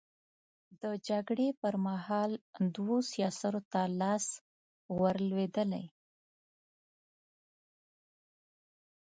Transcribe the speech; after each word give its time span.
د 0.81 0.83
جګړې 1.07 1.47
پر 1.61 1.73
مهال 1.87 2.31
دوو 2.75 2.97
سياسرو 3.11 3.61
ته 3.71 3.81
لاس 3.99 4.25
ور 4.99 5.15
لوېدلی. 5.29 5.85